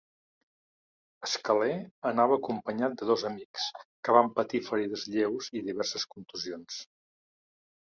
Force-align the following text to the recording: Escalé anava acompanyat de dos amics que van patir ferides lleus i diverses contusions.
Escalé 1.27 1.75
anava 2.13 2.39
acompanyat 2.41 2.97
de 3.03 3.11
dos 3.11 3.27
amics 3.31 3.69
que 3.81 4.19
van 4.19 4.35
patir 4.41 4.65
ferides 4.73 5.09
lleus 5.17 5.55
i 5.61 5.67
diverses 5.71 6.13
contusions. 6.19 6.87